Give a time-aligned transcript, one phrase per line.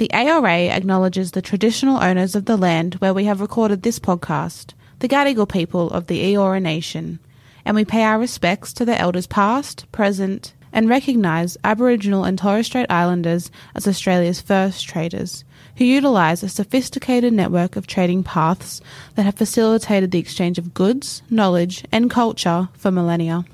[0.00, 4.72] The ARA acknowledges the traditional owners of the land where we have recorded this podcast,
[5.00, 7.18] the Gadigal people of the Eora Nation,
[7.66, 12.64] and we pay our respects to the elders past, present, and recognise Aboriginal and Torres
[12.64, 15.44] Strait Islanders as Australia's first traders,
[15.76, 18.80] who utilise a sophisticated network of trading paths
[19.16, 23.44] that have facilitated the exchange of goods, knowledge, and culture for millennia.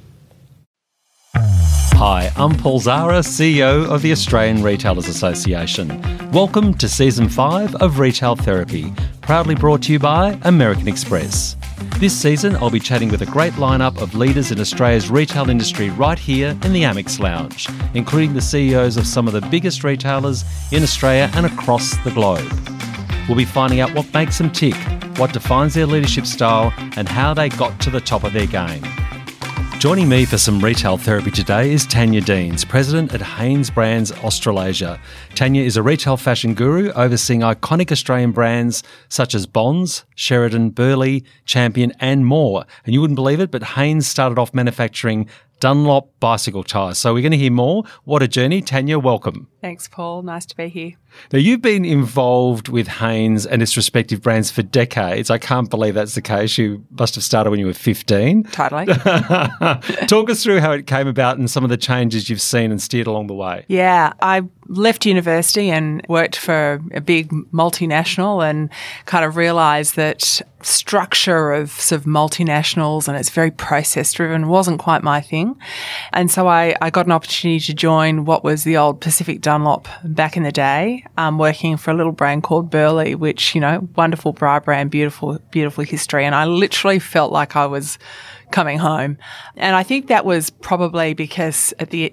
[1.98, 5.98] Hi, I'm Paul Zahra, CEO of the Australian Retailers Association.
[6.30, 8.92] Welcome to Season 5 of Retail Therapy,
[9.22, 11.56] proudly brought to you by American Express.
[11.98, 15.88] This season, I'll be chatting with a great lineup of leaders in Australia's retail industry
[15.88, 20.44] right here in the Amex Lounge, including the CEOs of some of the biggest retailers
[20.72, 22.46] in Australia and across the globe.
[23.26, 24.76] We'll be finding out what makes them tick,
[25.16, 28.84] what defines their leadership style, and how they got to the top of their game.
[29.78, 34.98] Joining me for some retail therapy today is Tanya Deans, President at Hanes Brands Australasia.
[35.34, 41.24] Tanya is a retail fashion guru overseeing iconic Australian brands such as Bonds, Sheridan, Berlei,
[41.44, 42.64] Champion, and more.
[42.86, 45.28] And you wouldn't believe it, but Hanes started off manufacturing
[45.60, 46.98] Dunlop bicycle tyres.
[46.98, 47.84] So we're going to hear more.
[48.04, 48.60] What a journey.
[48.60, 49.48] Tanya, welcome.
[49.60, 50.22] Thanks, Paul.
[50.22, 50.92] Nice to be here.
[51.32, 55.30] Now, you've been involved with Hanes and its respective brands for decades.
[55.30, 56.58] I can't believe that's the case.
[56.58, 58.44] You must have started when you were 15.
[58.44, 58.86] Totally.
[60.06, 62.80] Talk us through how it came about and some of the changes you've seen and
[62.80, 63.64] steered along the way.
[63.68, 68.70] Yeah, I left university and worked for a big multinational and
[69.04, 74.78] kind of realized that structure of sort of multinationals and it's very process driven wasn't
[74.78, 75.56] quite my thing.
[76.12, 79.86] And so I, I got an opportunity to join what was the old Pacific Dunlop
[80.04, 83.88] back in the day um, working for a little brand called Berlei, which, you know,
[83.96, 86.24] wonderful bra brand, beautiful, beautiful history.
[86.24, 87.98] And I literally felt like I was
[88.50, 89.18] coming home.
[89.56, 92.12] And I think that was probably because at the,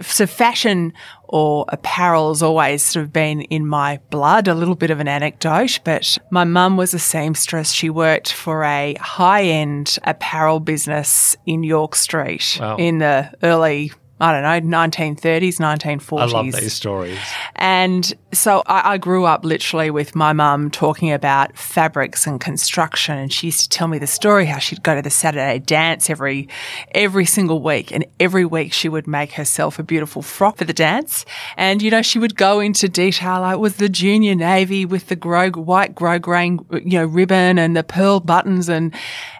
[0.00, 0.92] so fashion
[1.28, 5.08] or apparel has always sort of been in my blood, a little bit of an
[5.08, 7.72] anecdote, but my mum was a seamstress.
[7.72, 12.76] She worked for a high end apparel business in York Street wow.
[12.76, 16.20] in the early I don't know, 1930s, 1940s.
[16.20, 17.18] I love these stories.
[17.54, 23.16] And so I, I grew up literally with my mum talking about fabrics and construction.
[23.16, 26.10] And she used to tell me the story how she'd go to the Saturday dance
[26.10, 26.48] every,
[26.92, 27.92] every single week.
[27.92, 31.24] And every week she would make herself a beautiful frock for the dance.
[31.56, 33.42] And, you know, she would go into detail.
[33.42, 37.76] Like it was the junior navy with the grow, white grosgrain, you know, ribbon and
[37.76, 38.68] the pearl buttons.
[38.68, 38.92] And,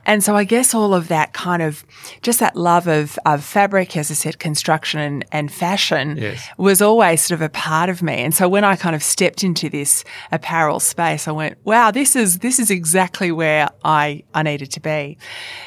[0.09, 1.85] and so I guess all of that kind of,
[2.23, 6.49] just that love of, of fabric, as I said, construction and, and fashion yes.
[6.57, 8.15] was always sort of a part of me.
[8.15, 12.17] And so when I kind of stepped into this apparel space, I went, wow, this
[12.17, 15.19] is, this is exactly where I, I needed to be.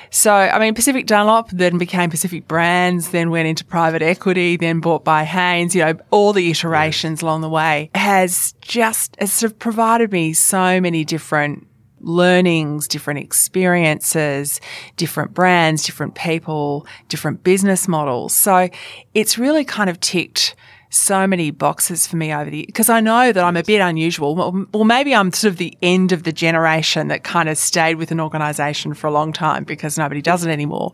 [0.09, 4.79] So, I mean, Pacific Dunlop then became Pacific Brands, then went into private equity, then
[4.79, 7.21] bought by Hanes, you know, all the iterations yes.
[7.21, 11.67] along the way has just, has sort of provided me so many different
[12.03, 14.59] learnings, different experiences,
[14.97, 18.33] different brands, different people, different business models.
[18.33, 18.69] So
[19.13, 20.55] it's really kind of ticked
[20.91, 24.67] so many boxes for me over the because I know that I'm a bit unusual.
[24.73, 28.11] Or maybe I'm sort of the end of the generation that kind of stayed with
[28.11, 30.91] an organization for a long time because nobody does it anymore.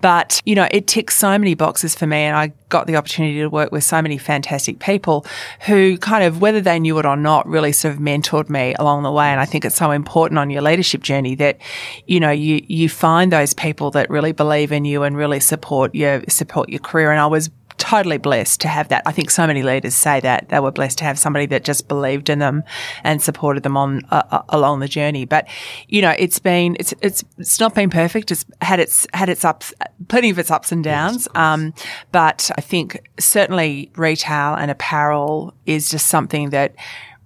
[0.00, 3.38] But, you know, it ticks so many boxes for me and I got the opportunity
[3.40, 5.26] to work with so many fantastic people
[5.66, 9.02] who kind of, whether they knew it or not, really sort of mentored me along
[9.02, 9.26] the way.
[9.26, 11.58] And I think it's so important on your leadership journey that,
[12.06, 15.94] you know, you, you find those people that really believe in you and really support
[15.94, 17.10] your, support your career.
[17.10, 17.50] And I was
[17.82, 19.02] totally blessed to have that.
[19.06, 21.88] I think so many leaders say that they were blessed to have somebody that just
[21.88, 22.62] believed in them
[23.02, 25.24] and supported them on uh, uh, along the journey.
[25.24, 25.48] But
[25.88, 28.30] you know, it's been it's it's it's not been perfect.
[28.30, 29.74] It's had its had its ups,
[30.06, 31.26] plenty of its ups and downs.
[31.26, 31.74] Yes, um,
[32.12, 36.76] but I think certainly retail and apparel is just something that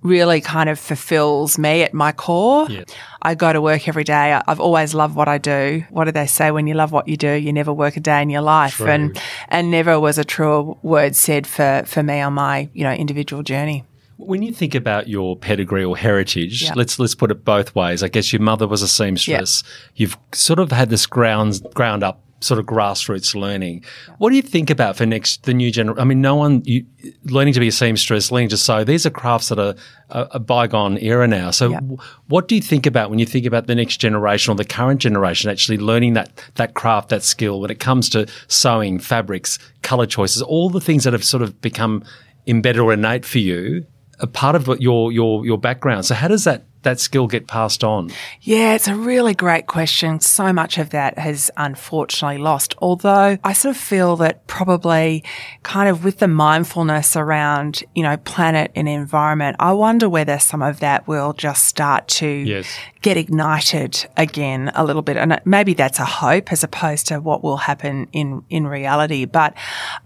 [0.02, 2.68] really kind of fulfills me at my core.
[2.70, 2.84] Yeah.
[3.22, 4.40] I go to work every day.
[4.46, 5.84] I've always loved what I do.
[5.90, 6.50] What do they say?
[6.50, 8.76] When you love what you do, you never work a day in your life.
[8.76, 8.88] True.
[8.88, 12.92] And and never was a truer word said for for me on my you know
[12.92, 13.84] individual journey.
[14.18, 18.02] When you think about your pedigree or heritage, let's let's put it both ways.
[18.02, 19.62] I guess your mother was a seamstress.
[19.94, 23.84] You've sort of had this ground ground up sort of grassroots learning.
[24.18, 26.00] What do you think about for next the new generation?
[26.00, 26.84] I mean, no one you,
[27.24, 28.84] learning to be a seamstress, learning to sew.
[28.84, 29.74] These are crafts that are
[30.10, 31.50] a, a bygone era now.
[31.50, 31.96] So, w-
[32.28, 35.00] what do you think about when you think about the next generation or the current
[35.00, 40.06] generation actually learning that that craft, that skill when it comes to sewing, fabrics, color
[40.06, 42.04] choices, all the things that have sort of become
[42.46, 43.86] embedded or innate for you,
[44.20, 46.04] a part of your your your background.
[46.04, 48.10] So, how does that that skill get passed on?
[48.40, 50.20] Yeah, it's a really great question.
[50.20, 52.74] So much of that has unfortunately lost.
[52.78, 55.22] Although I sort of feel that probably
[55.62, 60.62] kind of with the mindfulness around, you know, planet and environment, I wonder whether some
[60.62, 62.66] of that will just start to Yes.
[63.02, 65.16] get ignited again a little bit.
[65.16, 69.24] And maybe that's a hope as opposed to what will happen in, in reality.
[69.24, 69.54] But,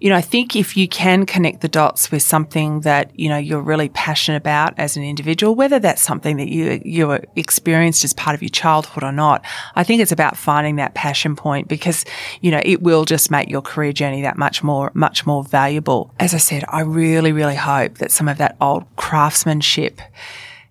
[0.00, 3.37] you know, I think if you can connect the dots with something that, you know,
[3.37, 8.05] you're really passionate about as an individual, whether that's something that you, you were experienced
[8.05, 9.44] as part of your childhood or not,
[9.75, 12.05] I think it's about finding that passion point because,
[12.40, 16.14] you know, it will just make your career journey that much more, much more valuable.
[16.20, 20.00] As I said, I really, really hope that some of that old craftsmanship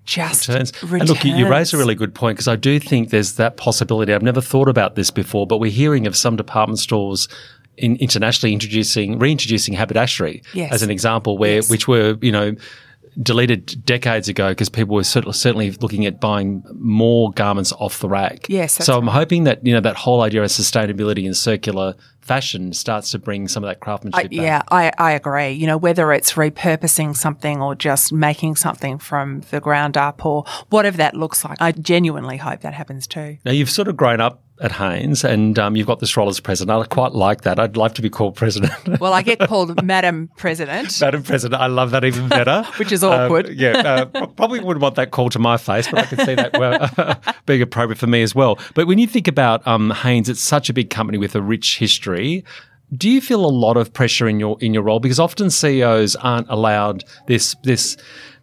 [0.05, 0.73] just returns.
[0.83, 1.01] returns.
[1.01, 3.57] And look, you, you raise a really good point because I do think there's that
[3.57, 4.13] possibility.
[4.13, 7.27] I've never thought about this before, but we're hearing of some department stores
[7.77, 10.73] in, internationally introducing, reintroducing haberdashery Yes.
[10.73, 11.69] as an example, where Yes.
[11.69, 12.55] which were you know
[13.21, 18.47] deleted decades ago because people were certainly looking at buying more garments off the rack.
[18.49, 22.73] Yes, so I'm hoping that you know that whole idea of sustainability and circular fashion
[22.73, 24.19] starts to bring some of that craftsmanship.
[24.19, 24.31] I, back.
[24.31, 25.49] yeah, I, I agree.
[25.49, 30.45] You know, whether it's repurposing something or just making something from the ground up or
[30.69, 33.37] whatever that looks like, I genuinely hope that happens too.
[33.45, 36.39] Now you've sort of grown up at Hanes, and um, you've got this role as
[36.39, 36.77] president.
[36.77, 37.59] I quite like that.
[37.59, 38.73] I'd love to be called president.
[38.99, 40.99] Well, I get called Madam President.
[40.99, 42.63] Madam President, I love that even better.
[42.77, 43.47] Which is awkward.
[43.47, 43.77] Um, yeah,
[44.13, 47.17] uh, probably wouldn't want that call to my face, but I can see that well,
[47.45, 48.59] being appropriate for me as well.
[48.73, 51.77] But when you think about um, Hanes, it's such a big company with a rich
[51.77, 52.43] history.
[52.95, 54.99] Do you feel a lot of pressure in your in your role?
[54.99, 57.95] Because often CEOs aren't allowed this this.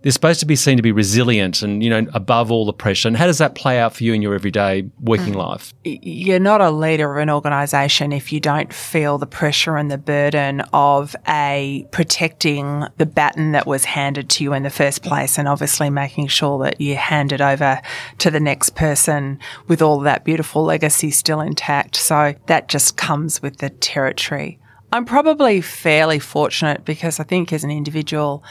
[0.06, 3.08] They're supposed to be seen to be resilient and you know above all the pressure.
[3.08, 5.38] And how does that play out for you in your everyday working mm.
[5.38, 5.74] life?
[5.82, 9.98] you're not a leader of an organisation if you don't feel the pressure and the
[9.98, 15.38] burden of a protecting the baton that was handed to you in the first place,
[15.38, 17.82] and obviously making sure that you hand it over
[18.18, 21.96] to the next person with all that beautiful legacy still intact.
[21.96, 24.60] So that just comes with the territory.
[24.92, 28.44] I'm probably fairly fortunate because I think as an individual,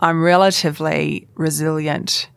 [0.00, 2.28] I'm relatively resilient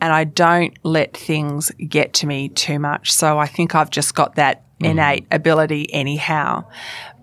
[0.00, 3.12] and I don't let things get to me too much.
[3.12, 4.90] So I think I've just got that mm.
[4.90, 6.64] innate ability anyhow.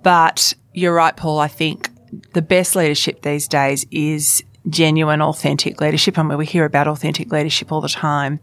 [0.03, 1.39] But you're right, Paul.
[1.39, 1.89] I think
[2.33, 6.17] the best leadership these days is genuine, authentic leadership.
[6.17, 8.39] I mean, we hear about authentic leadership all the time.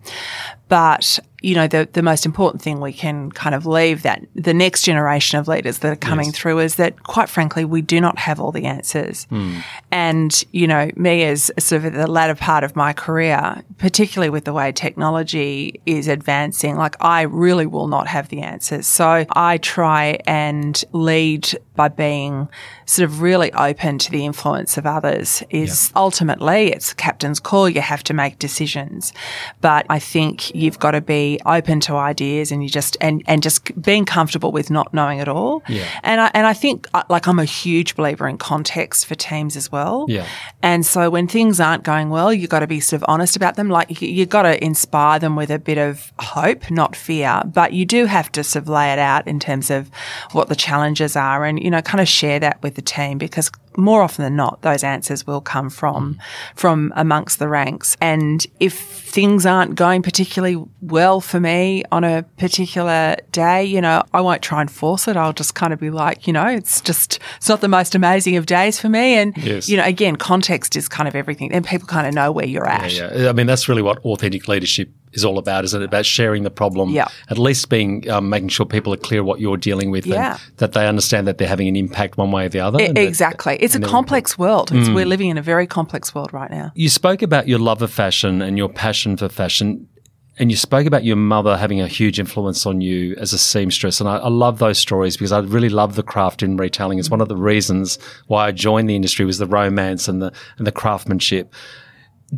[0.68, 4.54] But, you know, the, the most important thing we can kind of leave that the
[4.54, 8.18] next generation of leaders that are coming through is that, quite frankly, we do not
[8.18, 9.24] have all the answers.
[9.24, 9.58] Hmm.
[9.90, 14.46] And, you know, me as sort of the latter part of my career, particularly with
[14.46, 18.86] the way technology is advancing, like I really will not have the answers.
[18.86, 22.48] So I try and lead by being
[22.86, 27.68] sort of really open to the influence of others is ultimately it's a captain's call.
[27.68, 29.12] You have to make decisions.
[29.60, 33.42] But I think you've got to be open to ideas and you just, and, and
[33.42, 35.62] just being comfortable with not knowing it all.
[35.68, 35.86] Yeah.
[36.02, 39.56] And I, and I think uh, like I'm a huge believer in context for teams
[39.56, 40.06] as well.
[40.08, 40.26] Yeah.
[40.62, 43.56] And so when things aren't going well, you've got to be sort of honest about
[43.56, 43.68] them.
[43.68, 47.72] Like you- you've got to inspire them with a bit of hope, not fear, but
[47.72, 49.90] you do have to sort of lay it out in terms of
[50.32, 53.50] what the challenges are and, you know, kind of share that with the team because
[53.76, 56.18] more often than not, those answers will come from,
[56.54, 57.96] from amongst the ranks.
[58.00, 64.02] And if things aren't going particularly well for me on a particular day, you know,
[64.12, 65.16] I won't try and force it.
[65.16, 68.36] I'll just kind of be like, you know, it's just, it's not the most amazing
[68.36, 69.14] of days for me.
[69.14, 69.68] And, Yes.
[69.68, 72.66] you know, again, context is kind of everything and people kind of know where you're
[72.66, 72.92] at.
[72.92, 75.84] Yeah, I mean that's really what authentic leadership is all about, isn't it?
[75.84, 77.08] About sharing the problem, Yeah.
[77.30, 80.32] at least being um, making sure people are clear what you're dealing with, Yeah.
[80.32, 82.80] and that they understand that they're having an impact one way or the other.
[82.80, 83.56] E- and that- exactly.
[83.60, 84.70] It's a complex world.
[84.72, 86.72] It's, We're living in a very complex world right now.
[86.74, 89.88] You spoke about your love of fashion and your passion for fashion.
[90.36, 94.00] And you spoke about your mother having a huge influence on you as a seamstress.
[94.00, 96.98] And I, I love those stories because I really love the craft in retailing.
[96.98, 100.32] It's one of the reasons why I joined the industry was the romance and the,
[100.58, 101.54] and the craftsmanship.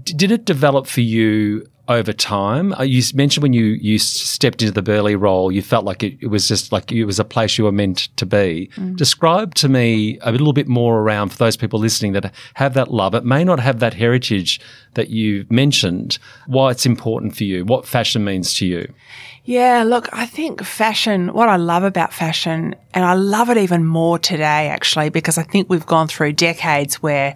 [0.04, 2.72] D- did it develop for you over time?
[2.74, 6.18] Uh, You mentioned when you, you stepped into the Berlei role, you felt like it,
[6.20, 8.70] it was just like it was a place you were meant to be.
[8.94, 12.90] Describe to me a little bit more around for those people listening that have that
[12.90, 13.14] love.
[13.14, 14.60] It may not have that heritage
[14.94, 18.92] that you mentioned, why it's important for you, what fashion means to you.
[19.44, 23.84] Yeah, look, I think fashion, what I love about fashion, and I love it even
[23.84, 27.32] more today actually, because I think we've gone through decades where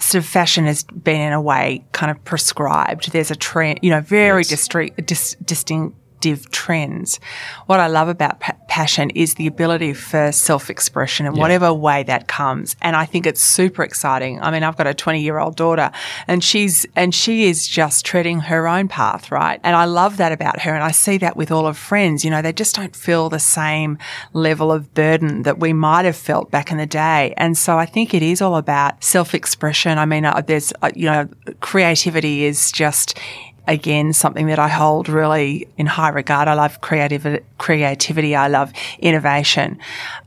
[0.00, 3.12] sort of fashion has been in a way kind of prescribed.
[3.12, 5.96] There's a trend, you know, very distri- dis- distinct
[6.50, 7.20] trends.
[7.66, 12.26] What I love about pa- passion is the ability for self-expression in whatever way that
[12.26, 12.74] comes.
[12.82, 14.40] And I think it's super exciting.
[14.40, 15.90] I mean, I've got a 20 year old daughter
[16.26, 19.60] and she's, and she is just treading her own path, right?
[19.62, 20.74] And I love that about her.
[20.74, 23.38] And I see that with all of friends, you know, they just don't feel the
[23.38, 23.98] same
[24.32, 27.34] level of burden that we might have felt back in the day.
[27.36, 29.98] And so I think it is all about self-expression.
[29.98, 31.28] I mean, uh, there's, uh, you know,
[31.60, 33.18] creativity is just
[33.66, 36.48] again something that I hold really in high regard.
[36.48, 38.36] I love creativity, creativity.
[38.36, 39.78] I love innovation,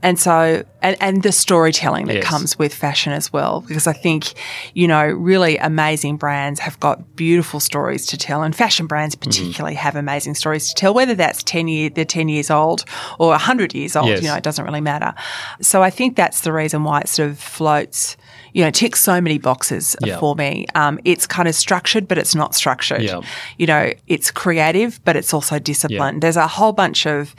[0.02, 2.24] and so and, and the storytelling that Yes.
[2.24, 3.62] comes with fashion as well.
[3.68, 4.34] Because I think
[4.74, 9.30] you know really amazing brands have got beautiful stories to tell, and fashion brands Mm-hmm.
[9.30, 10.94] particularly have amazing stories to tell.
[10.94, 12.86] Whether that's ten year they're ten years old
[13.20, 14.22] or hundred years old, Yes.
[14.22, 15.14] you know, it doesn't really matter.
[15.62, 18.18] So I think that's the reason why it sort of floats.
[18.58, 20.18] You know, ticks so many boxes Yeah.
[20.20, 20.66] for me.
[20.74, 23.04] Um, it's kind of structured, but it's not structured.
[23.04, 23.22] Yeah.
[23.60, 26.24] You know, it's creative, but it's also disciplined.
[26.24, 27.36] There's a whole bunch of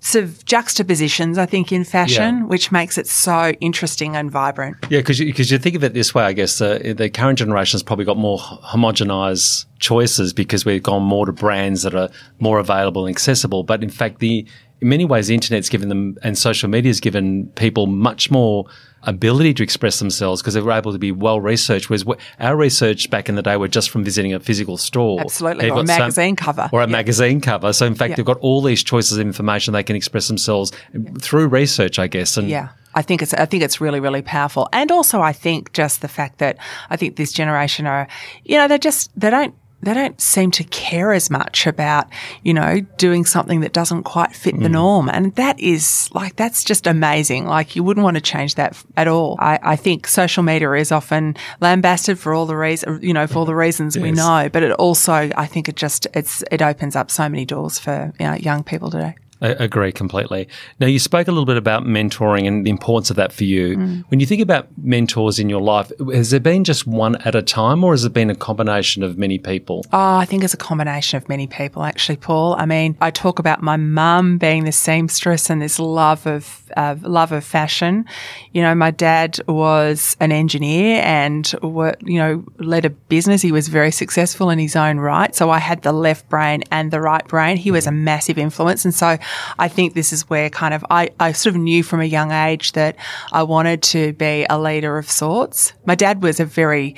[0.00, 2.44] sort of juxtapositions, I think, in fashion, Yeah.
[2.44, 4.76] which makes it so interesting and vibrant.
[4.90, 7.38] Yeah, because you, 'cause you think of it this way, I guess uh, the current
[7.38, 12.10] generation has probably got more homogenized choices because we've gone more to brands that are
[12.40, 13.62] more available and accessible.
[13.62, 14.44] But in fact, the
[14.80, 18.66] in many ways, the internet's given them and social media's given people much more
[19.04, 21.88] ability to express themselves because they were able to be well researched.
[21.88, 22.04] Whereas
[22.40, 25.80] our research back in the day were just from visiting a physical store, Absolutely, or
[25.80, 26.68] a magazine cover.
[26.72, 26.92] or a Yeah.
[26.92, 27.72] magazine cover.
[27.72, 28.16] So in fact, Yeah.
[28.16, 32.06] they've got all these choices of information they can express themselves um, through research, I
[32.08, 32.36] guess.
[32.36, 32.68] And Yeah.
[32.94, 36.08] I think it's I think it's really really powerful, and also I think just the
[36.08, 36.56] fact that
[36.90, 38.08] I think this generation are,
[38.44, 42.06] you know, they just they don't they don't seem to care as much about
[42.42, 44.62] you know doing something that doesn't quite fit Mm.
[44.62, 47.46] the norm, and that is like that's just amazing.
[47.46, 49.36] Like you wouldn't want to change that f- at all.
[49.38, 53.38] I, I think social media is often lambasted for all the reasons you know for
[53.38, 56.96] all the reasons we know, but it also I think it just it's it opens
[56.96, 59.14] up so many doors for you know, young people today.
[59.40, 60.48] I agree completely.
[60.80, 63.76] Now, you spoke a little bit about mentoring and the importance of that for you.
[63.76, 64.04] Mm.
[64.08, 67.42] When you think about mentors in your life, has there been just one at a
[67.42, 69.84] time or has it been a combination of many people?
[69.92, 72.56] Oh, I think it's a combination of many people, actually, Paul.
[72.56, 76.96] I mean, I talk about my mum being the seamstress and this love of uh,
[77.02, 78.04] love of fashion.
[78.52, 83.42] You know, my dad was an engineer and you know led a business.
[83.42, 85.34] He was very successful in his own right.
[85.34, 87.56] So I had the left brain and the right brain.
[87.56, 89.16] He was a massive influence, and so
[89.58, 92.32] I think this is where kind of I, I sort of knew from a young
[92.32, 92.96] age that
[93.32, 95.72] I wanted to be a leader of sorts.
[95.84, 96.96] My dad was a very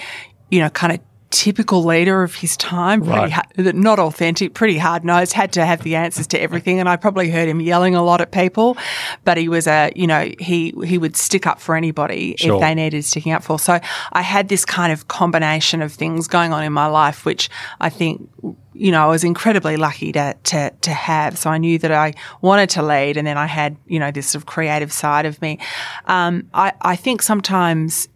[0.50, 3.30] you know, kind of typical leader of his time, Right.
[3.30, 6.80] ha- not authentic, pretty hard nosed, had to have the answers to everything.
[6.80, 8.76] And I probably heard him yelling a lot at people,
[9.24, 12.56] but he was a, you know, he, he would stick up for anybody Sure.
[12.56, 13.58] if they needed sticking up for.
[13.58, 13.78] So
[14.12, 17.48] I had this kind of combination of things going on in my life, which
[17.80, 18.28] I think,
[18.72, 21.38] you know, I was incredibly lucky to, to, to have.
[21.38, 24.28] So I knew that I wanted to lead and then I had, you know, this
[24.28, 25.58] sort of creative side of me.
[26.06, 28.08] Um, I, I think sometimes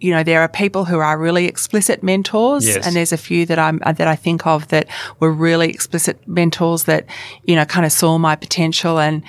[0.00, 2.86] you know, there are people who are really explicit mentors, Yes.
[2.86, 4.86] and there's a few that I'm uh, that I think of that
[5.20, 7.04] were really explicit mentors that
[7.44, 9.22] you know kind of saw my potential and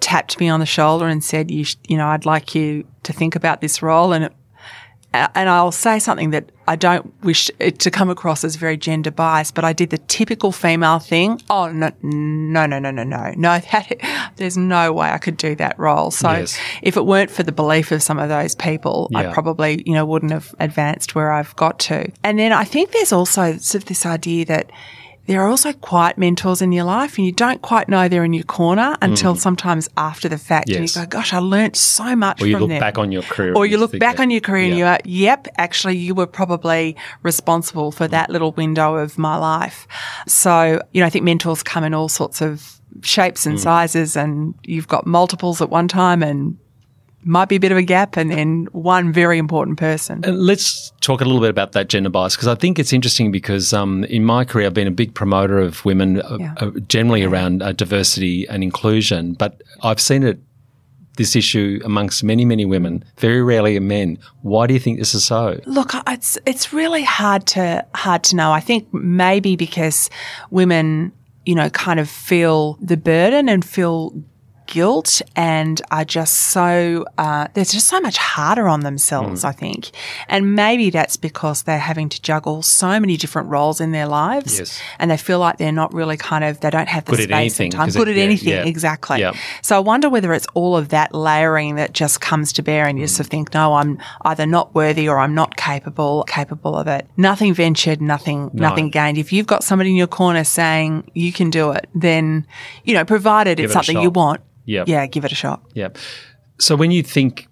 [0.00, 3.12] tapped me on the shoulder and said, "You, sh- you know, I'd like you to
[3.12, 4.32] think about this role." And it,
[5.12, 9.10] and I'll say something that I don't wish it to come across as very gender
[9.10, 11.42] biased, but I did the typical female thing.
[11.50, 13.58] Oh no, no, no, no, no, no, no!
[13.72, 16.10] That, there's no way I could do that role.
[16.12, 16.58] So Yes.
[16.82, 19.30] if it weren't for the belief of some of those people, Yeah.
[19.30, 22.10] I probably, you know, wouldn't have advanced where I've got to.
[22.22, 24.70] And then I think there's also sort of this idea that
[25.30, 28.32] there are also quiet mentors in your life and you don't quite know they're in
[28.32, 30.66] your corner until sometimes after the fact.
[30.66, 30.70] Mm.
[30.72, 30.76] Yes.
[30.78, 32.80] And you go, gosh, I learnt so much Or you from look them.
[32.80, 33.52] back on your career.
[33.54, 36.26] Or you look back that- on your career and you are, yep, actually, you were
[36.26, 39.86] probably responsible for that little window of my life.
[40.26, 43.50] So, you know, I think mentors come in all sorts of shapes Mm.
[43.50, 46.56] and sizes, and you've got multiples at one time and
[47.24, 50.20] might be a bit of a gap, and then one very important person.
[50.24, 53.30] And let's talk a little bit about that gender bias because I think it's interesting
[53.30, 56.54] because um, in my career I've been a big promoter of women, uh, Yeah.
[56.56, 60.38] uh, generally around uh, diversity and inclusion, but I've seen it
[61.16, 64.16] this issue amongst many many women, very rarely in men.
[64.42, 65.60] Why do you think this is so?
[65.66, 68.52] Look, it's it's really hard to hard to know.
[68.52, 70.08] I think maybe because
[70.50, 71.12] women,
[71.44, 74.14] you know, kind of feel the burden and feel
[74.70, 79.90] guilt and are just so, uh, they're just so much harder on themselves, I think.
[80.28, 84.58] And maybe that's because they're having to juggle so many different roles in their lives.
[84.58, 84.80] Yes.
[84.98, 87.32] And they feel like they're not really kind of, they don't have the Good space
[87.60, 88.00] anything, and time.
[88.00, 88.48] Good it- at yeah, anything.
[88.48, 88.64] yeah.
[88.64, 89.26] Exactly.
[89.62, 92.98] So I wonder whether it's all of that layering that just comes to bear and
[92.98, 96.86] you sort of think, no, I'm either not worthy or I'm not capable, capable of
[96.86, 97.06] it.
[97.16, 99.18] Nothing ventured, nothing, nothing gained.
[99.18, 102.46] If you've got somebody in your corner saying you can do it, then,
[102.84, 104.88] you know, provided Give it's it something you want, Yep.
[104.88, 105.62] yeah, give it a shot.
[105.74, 105.88] Yeah.
[106.58, 107.48] So when you think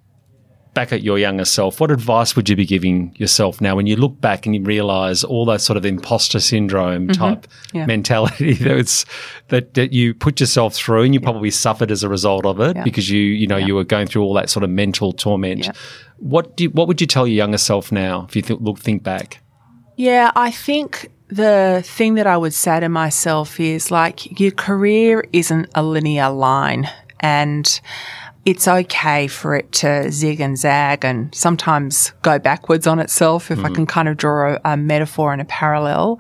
[0.75, 3.97] back at your younger self, what advice would you be giving yourself now when you
[3.97, 7.21] look back and you realize all that sort of imposter syndrome mm-hmm.
[7.21, 7.87] type Yeah.
[7.87, 9.05] mentality that's
[9.49, 12.77] that, that you put yourself through and you probably suffered as a result of it
[12.77, 12.85] Yeah.
[12.85, 15.65] because you you know you were going through all that sort of mental torment.
[15.65, 15.73] Yeah.
[16.19, 18.79] What do you, what would you tell your younger self now if you th- look
[18.79, 19.41] think back?
[19.97, 25.25] Yeah, I think the thing that I would say to myself is like your career
[25.33, 26.89] isn't a linear line
[27.21, 27.81] and
[28.45, 33.59] it's okay for it to zig and zag and sometimes go backwards on itself if
[33.59, 33.75] I mm.
[33.75, 36.19] can kind of draw a, a metaphor and a parallel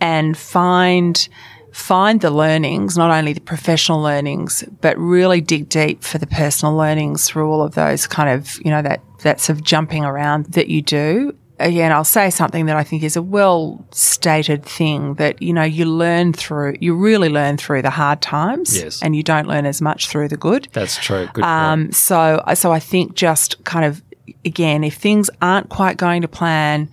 [0.00, 1.28] and find
[1.74, 6.76] find the learnings, not only the professional learnings, but really dig deep for the personal
[6.76, 10.46] learnings through all of those kind of, you know, that, that sort of jumping around
[10.52, 11.36] that you do.
[11.60, 15.62] Again, I'll say something that I think is a well stated thing that, you know,
[15.62, 19.00] you learn through, you really learn through the hard times Yes.
[19.02, 20.66] and you don't learn as much through the good.
[20.72, 21.26] That's true.
[21.26, 21.44] Good point.
[21.44, 24.02] Um, so, so I think just kind of,
[24.44, 26.90] again, if things aren't quite going to plan,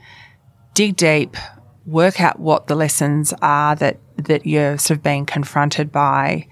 [0.76, 1.36] dig deep,
[1.88, 6.48] work out what the lessons are that, that you're sort of being confronted by.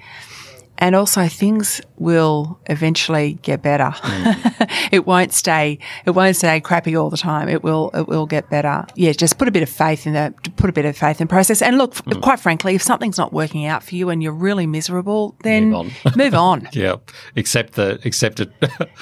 [0.79, 3.91] And also things will eventually get better.
[4.01, 4.87] Mm.
[4.91, 7.49] it won't stay, it won't stay crappy all the time.
[7.49, 8.85] It will, it will get better.
[8.95, 9.11] Yeah.
[9.11, 11.61] Just put a bit of faith in the, put a bit of faith in process.
[11.61, 12.21] And look, mm.
[12.21, 15.75] quite frankly, if something's not working out for you and you're really miserable, then Move
[15.75, 15.91] on.
[16.15, 16.69] move on.
[16.73, 16.95] yeah.
[17.35, 18.51] Accept the accept it.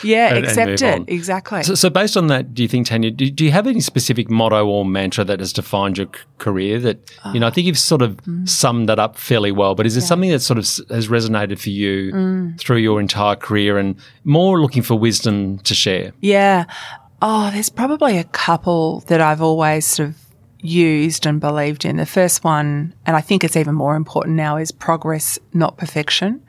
[0.04, 1.14] Yeah, and- and accept move it.
[1.14, 1.64] Exactly.
[1.64, 4.30] So, so based on that, do you think, Tanya, do, do you have any specific
[4.30, 7.54] motto or mantra that has defined your c- career that, you know, I ah.
[7.54, 8.48] think you've sort of mm.
[8.50, 11.70] summed that up fairly well, but is there something that sort of has resonated for
[11.70, 16.14] you through your entire career and more looking for wisdom to share?
[16.22, 16.66] yeah.
[17.20, 20.16] Oh, there's probably a couple that I've always sort of
[20.60, 21.98] used and believed in.
[21.98, 26.44] The first one, and I think it's even more important now, is progress, not perfection.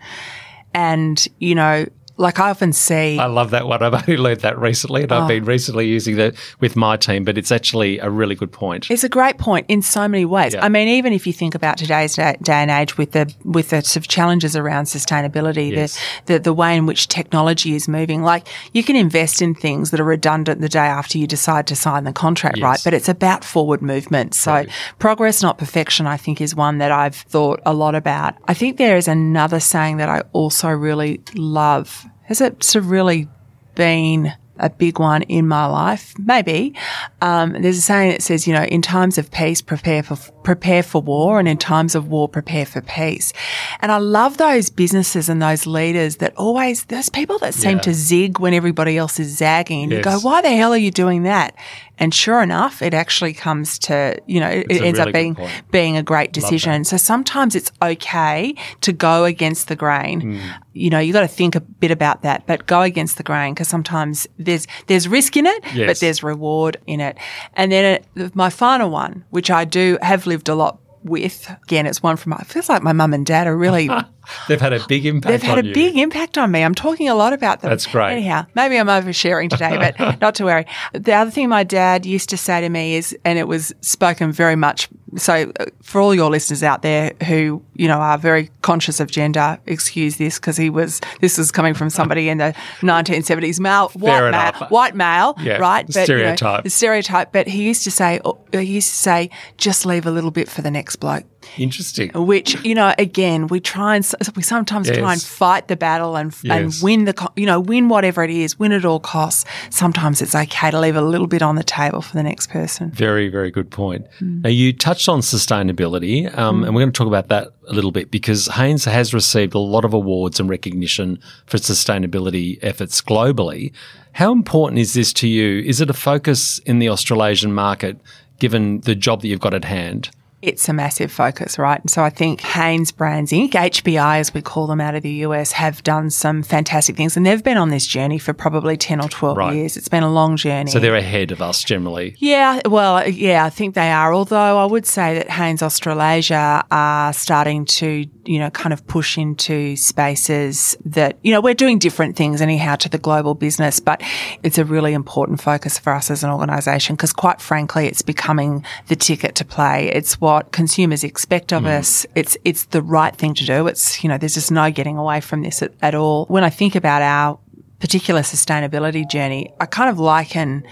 [0.75, 1.87] And, you know,
[2.19, 3.19] like I often see.
[3.19, 3.83] I love that one.
[3.83, 5.29] I've only learned that recently and I've oh.
[5.29, 8.91] been recently using that with my team, but it's actually a really good point.
[8.91, 10.55] It's a great point in so many ways.
[10.55, 10.65] Yeah.
[10.65, 13.71] I mean, even if you think about today's day, day and age with the with
[13.71, 15.99] the sort of challenges around sustainability, Yes.
[16.27, 19.91] the, the the way in which technology is moving, like you can invest in things
[19.91, 22.81] that are redundant the day after you decide to sign the contract, right?
[22.83, 24.35] But it's about forward movement.
[24.35, 24.69] So Right.
[24.99, 28.35] progress, not perfection, I think is one that I've thought a lot about.
[28.49, 32.07] I think there is another saying that I also really love.
[32.29, 33.29] Has it sort of really
[33.75, 36.15] been a big one in my life?
[36.19, 36.75] Maybe.
[37.23, 40.83] Um, there's a saying that says, you know, in times of peace, prepare for prepare
[40.83, 43.33] for war, and in times of war, prepare for peace.
[43.81, 47.83] And I love those businesses and those leaders that always those people that seem Yeah.
[47.83, 50.91] to zig when everybody else is zagging, and you go, why the hell are you
[50.91, 51.55] doing that?
[52.01, 55.37] And sure enough, it actually comes to, you know, it, it ends really up being
[55.71, 56.85] being a great decision.
[56.85, 60.21] So sometimes it's okay to go against the grain.
[60.21, 60.39] Hmm.
[60.75, 63.55] You know, you got to think a bit about that, but go against the grain
[63.55, 65.87] because sometimes there's there's risk in it, Yes.
[65.89, 67.17] but there's reward in it.
[67.55, 70.79] And then it, my final one, which I do have lived a lot
[71.09, 72.35] with, again, it's one from.
[72.35, 73.89] It feels like my mum and dad are really
[74.49, 75.75] They've had a big impact They've had on a you.
[75.75, 76.63] big impact on me.
[76.63, 77.71] I'm talking a lot about them.
[77.71, 78.13] That's great.
[78.13, 80.67] Anyhow, maybe I'm oversharing today, but not to worry.
[80.93, 84.33] The other thing my dad used to say to me is, and it was spoken
[84.33, 84.89] very much.
[85.17, 89.11] So, uh, for all your listeners out there who you know are very conscious of
[89.11, 91.01] gender, excuse this because he was.
[91.21, 95.87] This is coming from somebody in the 1970s, male, white male, white male, Yeah, right?
[95.89, 96.65] you know, stereotype.
[96.65, 97.33] the stereotype.
[97.33, 100.49] But he used to say, uh, he used to say, just leave a little bit
[100.49, 101.25] for the next bloke
[101.57, 102.11] Interesting.
[102.15, 104.05] which you know again we try and
[104.37, 108.23] we sometimes try and fight the battle and and win the you know win whatever
[108.25, 111.55] it is win at all costs sometimes it's okay to leave a little bit on
[111.55, 114.07] the table for the next person Very, very good point.
[114.19, 114.43] Hmm.
[114.43, 117.91] Now, you touched on sustainability, um, and we're going to talk about that a little
[117.93, 123.73] bit because Hanes has received a lot of awards and recognition for sustainability efforts globally.
[124.13, 125.63] How important is this to you?
[125.65, 127.99] Is it a focus in the Australasian market
[128.39, 130.11] given the job that you've got at hand?
[130.41, 131.81] It's a massive focus, right?
[131.81, 135.11] And so I think Hanes Brands Inc., HBI as we call them out of the
[135.27, 137.17] US, have done some fantastic things.
[137.17, 139.55] And they've been on this journey for probably 10 or 12 Right.
[139.57, 139.77] years.
[139.77, 140.71] It's been a long journey.
[140.71, 142.15] So they're ahead of us generally.
[142.19, 144.15] Yeah, well, yeah, I think they are.
[144.15, 149.17] Although I would say that Hanes Australasia are starting to you know, kind of push
[149.17, 154.03] into spaces that, you know, we're doing different things anyhow to the global business, but
[154.43, 158.63] it's a really important focus for us as an organization because quite frankly, it's becoming
[158.89, 159.89] the ticket to play.
[159.89, 161.79] It's what consumers expect of mm.
[161.79, 162.05] us.
[162.15, 163.67] It's, it's the right thing to do.
[163.67, 166.27] It's, you know, there's just no getting away from this at, at all.
[166.27, 167.39] When I think about our
[167.81, 170.65] particular sustainability journey, I kind of liken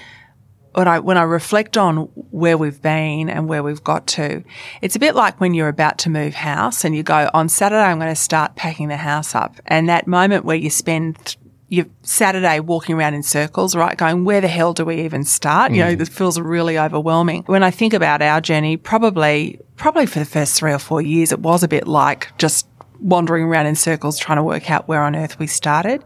[0.76, 1.96] when I when I reflect on
[2.30, 4.44] where we've been and where we've got to,
[4.82, 7.82] it's a bit like when you're about to move house and you go on Saturday
[7.82, 11.36] I'm going to start packing the house up, and that moment where you spend
[11.68, 13.96] your Saturday walking around in circles, right?
[13.96, 15.72] Going, where the hell do we even start?
[15.72, 15.74] Mm.
[15.76, 16.00] You know, mm.
[16.00, 17.42] it feels really overwhelming.
[17.46, 21.32] When I think about our journey, probably, probably for the first three or four years,
[21.32, 22.68] it was a bit like just
[23.00, 26.02] wandering around in circles trying to work out where on earth we started.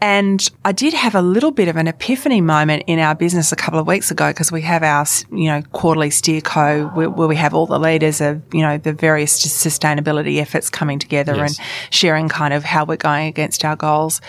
[0.00, 3.56] And I did have a little bit of an epiphany moment in our business a
[3.56, 7.36] couple of weeks ago because we have our, you know, quarterly steerco where, where, we
[7.36, 11.58] have all the leaders of, you know, the various sustainability efforts coming together yes.
[11.58, 14.20] and sharing kind of how we're going against our goals.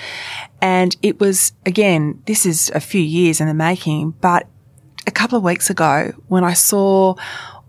[0.61, 4.47] And it was, again, this is a few years in the making, but
[5.07, 7.15] a couple of weeks ago when I saw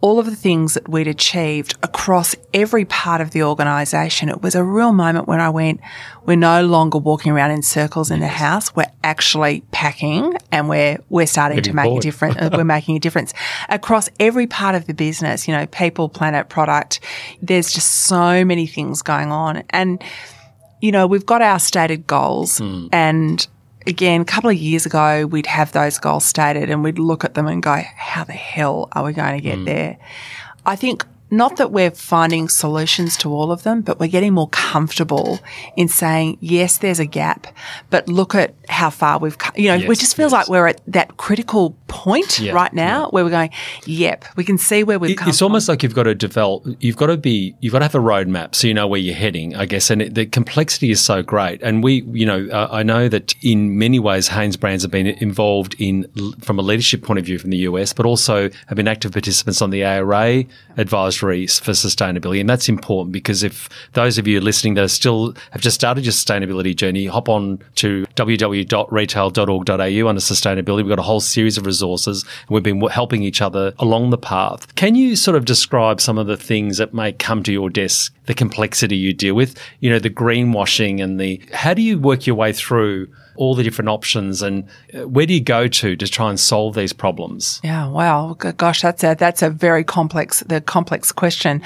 [0.01, 4.29] all of the things that we'd achieved across every part of the organisation.
[4.29, 5.81] It was a real moment when I went,
[6.27, 8.75] we're no longer walking around in circles in the house.
[8.77, 12.37] We're actually packing and we're, we're starting to make a difference.
[12.53, 13.33] we're making a difference
[13.69, 17.01] across every part of the business, you know, people, planet, product.
[17.41, 19.65] There's just so many things going on.
[19.71, 20.03] And,
[20.81, 22.91] you know, we've got our stated goals mm.
[22.93, 23.47] and
[23.87, 27.35] again, a couple of years ago, we'd have those goals stated and we'd look at
[27.35, 29.65] them and go, how the hell are we going to get mm.
[29.65, 29.99] there?
[30.65, 34.49] I think not that we're finding solutions to all of them, but we're getting more
[34.51, 35.41] comfortable
[35.77, 37.49] in saying, yes, there's a gap,
[37.91, 39.53] but look at how far we've come.
[39.57, 40.43] You know, yes, it just feels yes.
[40.43, 43.07] like we're at that critical point yeah, right now yeah.
[43.09, 43.51] where we're going,
[43.87, 45.47] yep, we can see where we've it, come It's from.
[45.47, 47.99] almost like you've got to develop, you've got to be, you've got to have a
[47.99, 49.91] roadmap so you know where you're heading, I guess.
[49.91, 51.61] And it, the complexity is so great.
[51.61, 55.09] And we, you know, uh, I know that in many ways, Hanes brands have been
[55.09, 56.09] involved in,
[56.41, 59.61] from a leadership point of view from the US, but also have been active participants
[59.61, 60.45] on the ARA
[60.77, 62.41] advisory for sustainability.
[62.41, 66.05] And that's important because if those of you listening that are still have just started
[66.05, 70.77] your sustainability journey, hop on to www.retail.org.au under sustainability.
[70.77, 74.19] We've got a whole series of resources and we've been helping each other along the
[74.19, 74.75] path.
[74.75, 78.15] Can you sort of describe some of the things that may come to your desk,
[78.27, 82.27] the complexity you deal with, you know, the greenwashing and the, how do you work
[82.27, 86.07] your way through all the different options and uh, where do you go to to
[86.07, 87.61] try and solve these problems?
[87.63, 88.35] Yeah, wow.
[88.35, 91.63] Gosh, that's a, that's a very complex, the complex question.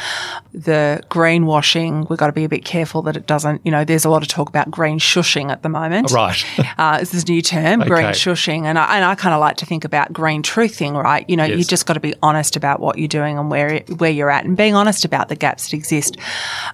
[0.52, 4.04] The greenwashing, we've got to be a bit careful that it doesn't, you know, there's
[4.04, 6.10] a lot of talk about green shushing at the moment.
[6.10, 6.44] Right.
[6.78, 7.88] uh, it's this new term, okay.
[7.88, 8.64] green shushing.
[8.64, 11.28] And I, and I kind of like to think about green truthing, right?
[11.28, 11.58] You know, yes.
[11.58, 14.44] you just got to be honest about what you're doing and where, where you're at
[14.44, 16.16] and being honest about the gaps that exist.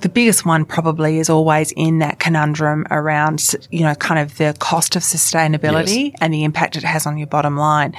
[0.00, 4.56] The biggest one probably is always in that conundrum around, you know, kind of the
[4.58, 6.18] cost cost of sustainability yes.
[6.20, 7.94] and the impact it has on your bottom line.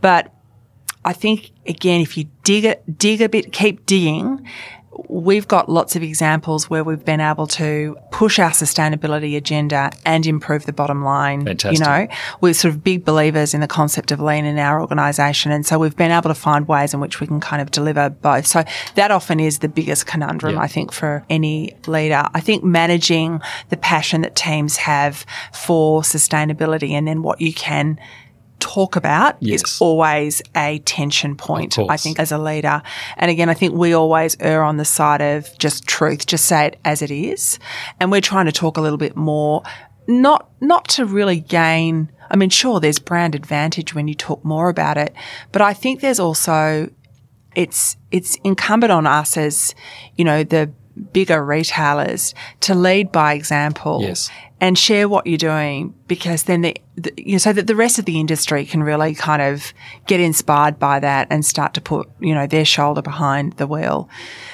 [0.00, 0.32] But
[1.04, 4.46] I think again, if you dig it, dig a bit, keep digging,
[5.08, 10.26] we've got lots of examples where we've been able to push our sustainability agenda and
[10.26, 11.44] improve the bottom line.
[11.44, 11.78] Fantastic.
[11.78, 15.52] You know, we're sort of big believers in the concept of lean in our organisation.
[15.52, 18.10] And so we've been able to find ways in which we can kind of deliver
[18.10, 18.46] both.
[18.46, 20.60] So that often is the biggest conundrum, yeah.
[20.60, 22.24] I think, for any leader.
[22.34, 27.98] I think managing the passion that teams have for sustainability and then what you can
[28.60, 29.62] talk about yes.
[29.62, 32.82] is always a tension point, I think, as a leader.
[33.16, 36.66] And again, I think we always err on the side of just truth, just say
[36.66, 37.58] it as it is.
[38.00, 39.62] And we're trying to talk a little bit more,
[40.06, 44.68] not, not to really gain, I mean, sure, there's brand advantage when you talk more
[44.68, 45.14] about it,
[45.52, 46.90] but I think there's also,
[47.54, 49.74] it's, it's incumbent on us as,
[50.16, 54.30] you know, the bigger retailers to lead by example yes.
[54.60, 57.98] and share what you're doing because then the, the, you know so that the rest
[57.98, 59.72] of the industry can really kind of
[60.06, 64.08] get inspired by that and start to put you know their shoulder behind the wheel.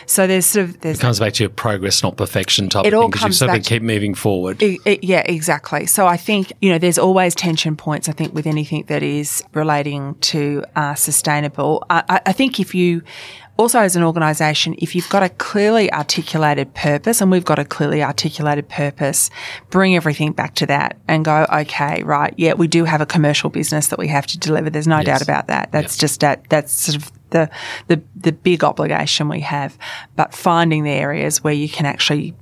[0.06, 2.92] So there's sort of there's it comes back to your progress, not perfection type it
[2.92, 4.62] of thing because you sort of keep moving forward.
[4.62, 5.86] It, it, yeah, exactly.
[5.86, 8.08] So I think you know there's always tension points.
[8.08, 11.84] I think with anything that is relating to uh, sustainable.
[11.88, 13.02] I, I think if you
[13.56, 17.64] also as an organisation, if you've got a clearly articulated purpose, and we've got a
[17.64, 19.30] clearly articulated purpose,
[19.70, 23.50] bring everything back to that and go, okay, right, yeah, we do have a commercial
[23.50, 24.70] business that we have to deliver.
[24.70, 25.06] There's no yes.
[25.06, 25.70] doubt about that.
[25.72, 27.50] That's just that, that's sort of the,
[27.86, 29.78] the, the big obligation we have.
[30.16, 32.34] But finding the areas where you can actually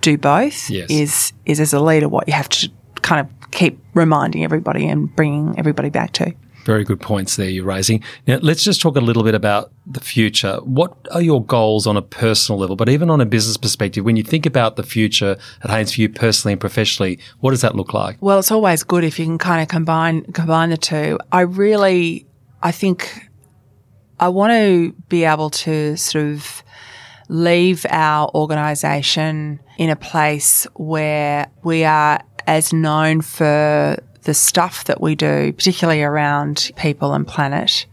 [0.00, 0.90] do both yes.
[0.90, 2.70] is, is as a leader what you have to
[3.02, 6.34] kind of keep reminding everybody and bringing everybody back to.
[6.68, 8.04] Very good points there you're raising.
[8.26, 10.58] Now, let's just talk a little bit about the future.
[10.64, 14.04] What are your goals on a personal level, but even on a business perspective?
[14.04, 17.62] When you think about the future at Hanes for you personally and professionally, what does
[17.62, 18.18] that look like?
[18.20, 21.18] Well, it's always good if you can kind of combine combine the two.
[21.32, 22.26] I really,
[22.62, 23.30] I think,
[24.20, 26.62] I want to be able to sort of
[27.30, 35.00] leave our organisation in a place where we are as known for the stuff that
[35.00, 37.86] we do, particularly around people and planet.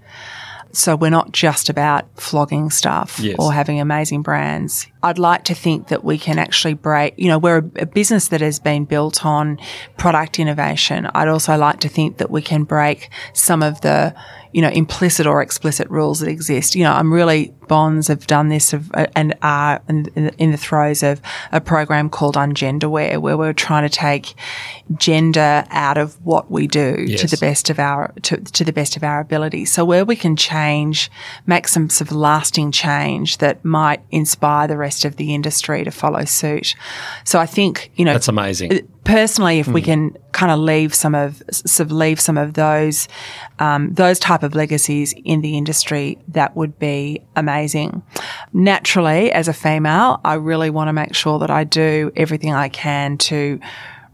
[0.71, 3.37] So we're not just about flogging stuff Yes.
[3.39, 4.87] or having amazing brands.
[5.01, 8.27] I'd like to think that we can actually break, you know, we're a, a business
[8.27, 9.57] that has been built on
[9.95, 11.05] product innovation.
[11.15, 14.13] I'd also like to think that we can break some of the,
[14.55, 16.75] you know, implicit or explicit rules that exist.
[16.75, 20.05] You know, I'm really, Bonds have done this of, uh, and are in,
[20.37, 21.19] in the throes of
[21.51, 24.33] a program called Ungenderwear, where we're trying to take
[24.95, 28.95] gender out of what we do to the best of our to, to the best
[28.95, 29.65] of our ability.
[29.65, 31.11] So where we can change,
[31.45, 35.91] make some sort of lasting change that might inspire the rest of the industry to
[35.91, 36.75] follow suit.
[37.25, 38.87] So I think you know That's amazing.
[39.05, 43.07] Personally, if we can kind of leave some of sort of leave some of those
[43.59, 48.03] um, those type of legacies in the industry, that would be amazing.
[48.51, 52.67] Naturally, as a female, I really want to make sure that I do everything I
[52.67, 53.59] can to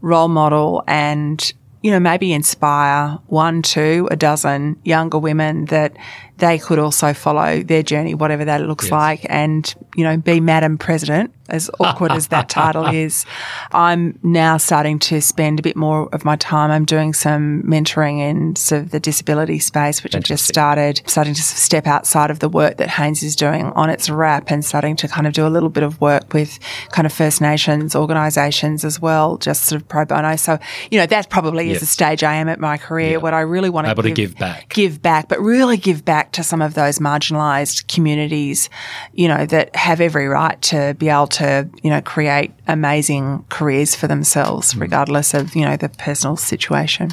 [0.00, 1.52] role model and
[1.82, 5.96] you know maybe inspire one, two, a dozen younger women that
[6.38, 10.78] they could also follow their journey, whatever that looks like, and you know be Madam
[10.78, 13.26] President, as awkward as that title is.
[13.70, 16.70] I'm now starting to spend a bit more of my time.
[16.70, 21.34] I'm doing some mentoring in sort of the disability space, which I've just started, starting
[21.34, 24.96] to step outside of the work that Hanes is doing on its wrap and starting
[24.96, 26.58] to kind of do a little bit of work with
[26.90, 30.36] kind of First Nations organisations as well, just sort of pro bono.
[30.36, 30.58] So,
[30.90, 33.20] you know, that probably is the stage I am at my career.
[33.20, 34.68] What I really want to Able to give back.
[34.70, 38.70] give back, but really give back to some of those marginalised communities,
[39.12, 43.96] you know, that have every right to be able to, you know, create amazing careers
[43.96, 44.10] for Mm.
[44.10, 47.10] themselves, regardless of, you know, the personal situation.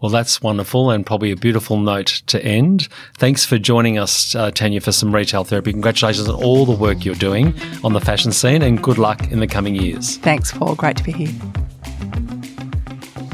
[0.00, 2.88] Well, that's wonderful and probably a beautiful note to end.
[3.18, 5.72] Thanks for joining us, uh, Tanya, for some retail therapy.
[5.72, 7.52] Congratulations on all the work you're doing
[7.84, 10.16] on the fashion scene and good luck in the coming years.
[10.16, 10.74] Thanks, Paul.
[10.74, 12.39] Great to be here.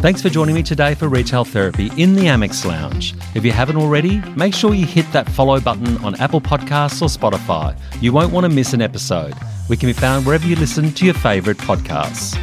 [0.07, 3.13] Thanks for joining me today for Retail Therapy in the Amex Lounge.
[3.35, 7.07] If you haven't already, make sure you hit that follow button on Apple Podcasts or
[7.07, 7.77] Spotify.
[8.01, 9.35] You won't want to miss an episode.
[9.69, 12.39] We can be found wherever you listen to your favourite podcasts.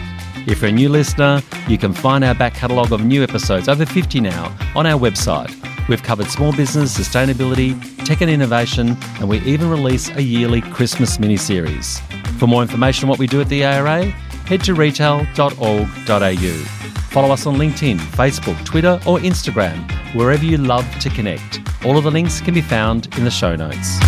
[0.46, 3.86] If you're a new listener, you can find our back catalogue of new episodes, over
[3.86, 5.56] 50 now, on our website.
[5.88, 11.18] We've covered small business, sustainability, tech and innovation, and we even release a yearly Christmas
[11.18, 12.02] mini series.
[12.40, 14.08] For more information on what we do at the ARA,
[14.48, 17.03] head to retail.org.au.
[17.14, 21.60] Follow us on LinkedIn, Facebook, Twitter, or Instagram, wherever you love to connect.
[21.86, 24.00] All of the links can be found in the show notes.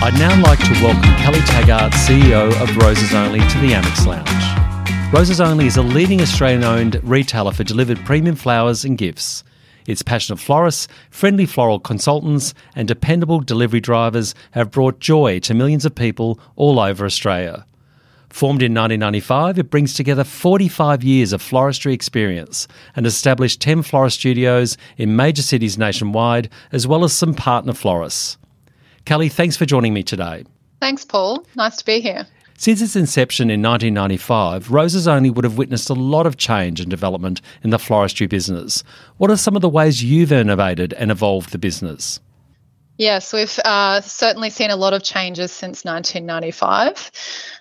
[0.00, 5.12] I'd now like to welcome Kelly Taggart, CEO of Roses Only, to the Amex Lounge.
[5.12, 9.42] Roses Only is a leading Australian owned retailer for delivered premium flowers and gifts.
[9.88, 15.84] Its passionate florists, friendly floral consultants, and dependable delivery drivers have brought joy to millions
[15.84, 17.66] of people all over Australia.
[18.36, 24.18] Formed in 1995, it brings together 45 years of floristry experience and established 10 florist
[24.18, 28.36] studios in major cities nationwide, as well as some partner florists.
[29.06, 30.44] Kelly, thanks for joining me today.
[30.80, 31.46] Thanks, Paul.
[31.54, 32.26] Nice to be here.
[32.58, 36.90] Since its inception in 1995, Roses Only would have witnessed a lot of change and
[36.90, 38.84] development in the floristry business.
[39.16, 42.20] What are some of the ways you've innovated and evolved the business?
[42.98, 47.10] Yes, we've uh, certainly seen a lot of changes since 1995.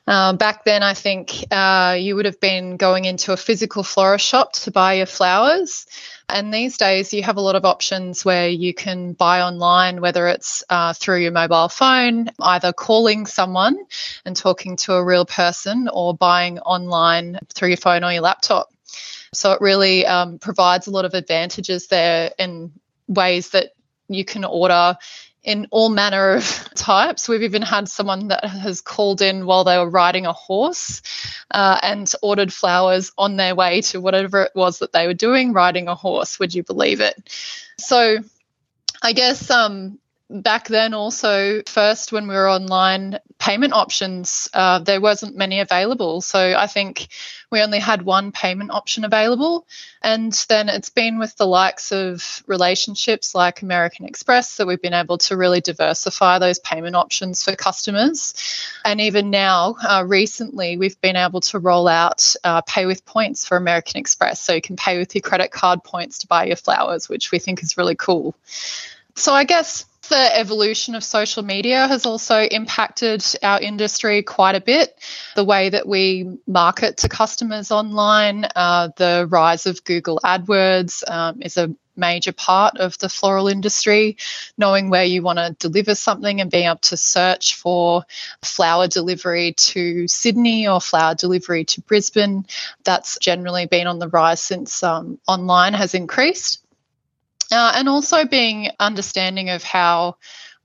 [0.08, 4.26] Uh, back then, I think uh, you would have been going into a physical florist
[4.26, 5.88] shop to buy your flowers.
[6.30, 10.28] And these days, you have a lot of options where you can buy online, whether
[10.28, 13.78] it's uh, through your mobile phone, either calling someone
[14.24, 18.70] and talking to a real person, or buying online through your phone or your laptop.
[19.34, 22.72] So it really um, provides a lot of advantages there in
[23.08, 23.72] ways that
[24.08, 24.98] you can order
[25.44, 27.30] in all manner of types.
[27.30, 31.02] We've even had someone that has called in while they were riding a horse
[31.52, 35.54] uh, and ordered flowers on their way to whatever it was that they were doing,
[35.54, 36.40] riding a horse.
[36.40, 37.16] Would you believe it?
[37.78, 38.18] So,
[39.04, 45.00] I guess um, back then also first when we were online payment options uh, there
[45.00, 46.20] wasn't many available.
[46.22, 47.08] So i think
[47.52, 49.68] we only had one payment option available.
[50.02, 54.94] And then it's been with the likes of relationships like american express that we've been
[54.96, 58.34] able to really diversify those payment options for customers.
[58.84, 63.46] And even now uh, recently we've been able to roll out uh, pay with points
[63.46, 64.42] for american express.
[64.42, 67.38] So you can pay with your credit card points to buy your flowers which we
[67.38, 68.34] think is really cool.
[69.14, 74.62] So i guess the evolution of social media has also impacted our industry quite a
[74.62, 74.98] bit.
[75.36, 81.42] The way that we market to customers online, uh, the rise of Google AdWords um,
[81.42, 84.18] is a major part of the floral industry.
[84.58, 88.04] Knowing where you want to deliver something and being able to search for
[88.42, 92.46] flower delivery to Sydney or flower delivery to Brisbane,
[92.84, 96.65] that's generally been on the rise since um, online has increased.
[97.56, 100.18] Uh, and also being understanding of how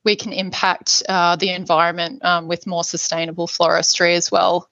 [0.03, 4.69] we can impact uh, the environment um, with more sustainable floristry as well.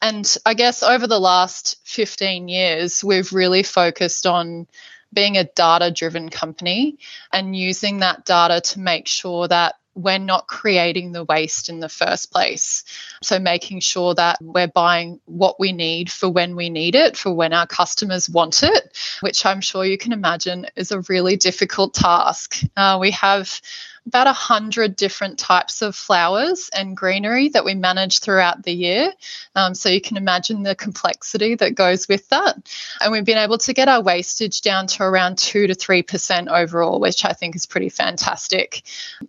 [0.00, 4.66] And I guess over the last 15 years, we've really focused on
[5.12, 6.98] being a data driven company
[7.32, 11.88] and using that data to make sure that we're not creating the waste in the
[11.88, 12.84] first place.
[13.22, 17.34] So, making sure that we're buying what we need for when we need it, for
[17.34, 21.94] when our customers want it, which I'm sure you can imagine is a really difficult
[21.94, 22.60] task.
[22.76, 23.60] Uh, we have
[24.08, 29.12] about a hundred different types of flowers and greenery that we manage throughout the year.
[29.54, 32.56] Um, so you can imagine the complexity that goes with that.
[33.00, 36.48] And we've been able to get our wastage down to around two to three percent
[36.48, 38.82] overall, which I think is pretty fantastic.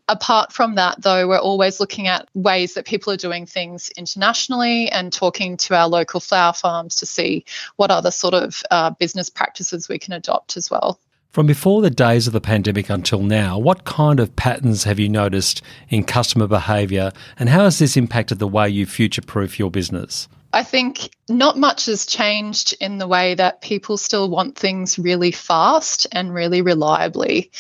[0.07, 4.89] Apart from that, though, we're always looking at ways that people are doing things internationally
[4.89, 7.43] and talking to our local flower farms to see
[7.75, 10.99] what other sort of uh, business practices we can adopt as well.
[11.31, 15.07] From before the days of the pandemic until now, what kind of patterns have you
[15.07, 19.69] noticed in customer behaviour and how has this impacted the way you future proof your
[19.69, 20.27] business?
[20.51, 25.29] I think not much has changed in the way that people still want things really
[25.29, 27.51] fast and really reliably.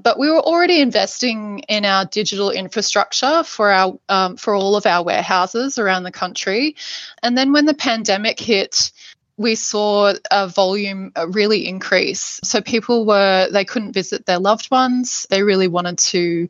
[0.00, 4.86] But we were already investing in our digital infrastructure for our um, for all of
[4.86, 6.76] our warehouses around the country,
[7.24, 8.92] and then when the pandemic hit,
[9.38, 12.40] we saw a volume really increase.
[12.42, 15.26] So people were, they couldn't visit their loved ones.
[15.30, 16.48] They really wanted to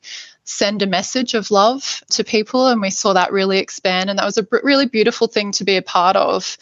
[0.48, 2.68] send a message of love to people.
[2.68, 4.08] And we saw that really expand.
[4.08, 6.56] And that was a really beautiful thing to be a part of.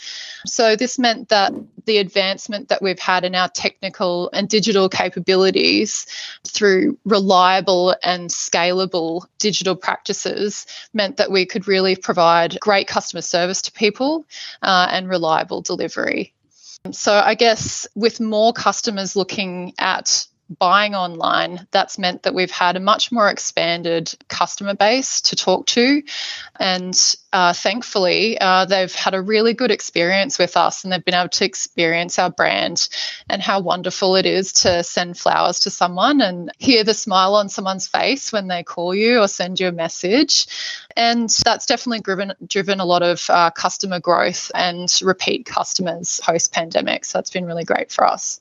[0.44, 1.52] So, this meant that
[1.84, 6.06] the advancement that we've had in our technical and digital capabilities
[6.44, 13.62] through reliable and scalable digital practices meant that we could really provide great customer service
[13.62, 14.24] to people
[14.62, 16.32] uh, and reliable delivery.
[16.90, 22.76] So, I guess with more customers looking at buying online, that's meant that we've had
[22.76, 26.02] a much more expanded customer base to talk to.
[26.58, 31.14] And uh, thankfully, uh, they've had a really good experience with us and they've been
[31.14, 32.88] able to experience our brand
[33.28, 37.48] and how wonderful it is to send flowers to someone and hear the smile on
[37.48, 40.46] someone's face when they call you or send you a message.
[40.96, 46.52] And that's definitely driven, driven a lot of uh, customer growth and repeat customers post
[46.52, 47.04] pandemic.
[47.04, 48.40] So that's been really great for us.